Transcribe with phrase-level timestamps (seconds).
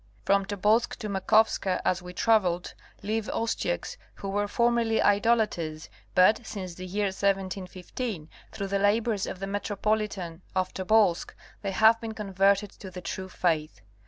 [0.25, 6.73] From Tobolsk to Makovska as we traveled live Ostiaks who were formerly idolaters, but, since
[6.73, 12.71] the year 1715, through the labors, of the Metropolitan of Tobolsk they have been converted
[12.71, 13.81] to the true faith.